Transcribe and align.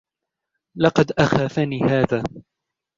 لقد 0.77 1.11
أخافني 1.11 1.81
هذا. 1.85 2.23